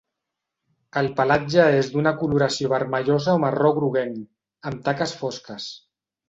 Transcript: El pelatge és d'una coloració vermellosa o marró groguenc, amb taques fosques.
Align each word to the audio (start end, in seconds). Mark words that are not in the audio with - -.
El 1.01 1.09
pelatge 1.19 1.67
és 1.81 1.89
d'una 1.95 2.13
coloració 2.21 2.71
vermellosa 2.71 3.35
o 3.41 3.43
marró 3.45 3.73
groguenc, 3.77 4.19
amb 4.71 4.83
taques 4.89 5.15
fosques. 5.21 5.71